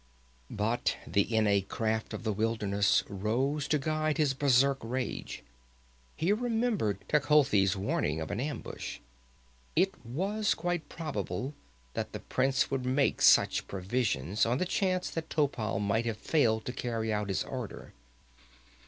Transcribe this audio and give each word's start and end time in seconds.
But 0.49 0.95
the 1.05 1.35
innate 1.35 1.69
craft 1.69 2.11
of 2.11 2.23
the 2.23 2.33
wilderness 2.33 3.03
rose 3.07 3.67
to 3.67 3.77
guide 3.77 4.17
his 4.17 4.33
berserk 4.33 4.79
rage. 4.81 5.43
He 6.15 6.33
remembered 6.33 7.07
Techotl's 7.07 7.77
warning 7.77 8.19
of 8.19 8.31
an 8.31 8.39
ambush. 8.39 8.97
It 9.75 9.93
was 10.03 10.55
quite 10.55 10.89
probable 10.89 11.53
that 11.93 12.13
the 12.13 12.19
prince 12.19 12.71
would 12.71 12.83
make 12.83 13.21
such 13.21 13.67
provisions, 13.67 14.43
on 14.43 14.57
the 14.57 14.65
chance 14.65 15.11
that 15.11 15.29
Topal 15.29 15.77
might 15.79 16.07
have 16.07 16.17
failed 16.17 16.65
to 16.65 16.73
carry 16.73 17.13
out 17.13 17.27
his 17.29 17.43
order. 17.43 17.93